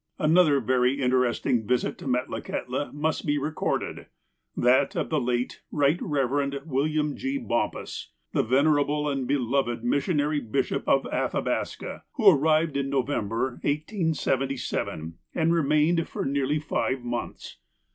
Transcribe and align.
Another 0.17 0.59
very 0.59 0.99
interesting 0.99 1.67
visit 1.67 1.99
to 1.99 2.07
Metlakahtla 2.07 2.91
must 2.91 3.23
be 3.23 3.37
recorded. 3.37 4.07
That 4.57 4.95
of 4.95 5.09
the 5.11 5.21
late 5.21 5.61
Eight 5.71 5.99
Eevereud 6.01 6.65
William 6.65 7.15
G. 7.15 7.37
Bompas, 7.37 8.07
the 8.33 8.41
venerable 8.41 9.07
and 9.07 9.27
beloved 9.27 9.83
missionary 9.83 10.39
bishop 10.39 10.87
of 10.87 11.03
Athabaska, 11.13 12.01
who 12.13 12.31
arrived 12.31 12.77
in 12.77 12.89
November, 12.89 13.59
1877, 13.61 15.19
and 15.35 15.53
re 15.53 15.61
mained 15.61 16.07
for 16.07 16.25
nearly 16.25 16.57
five 16.57 17.03
months. 17.03 17.57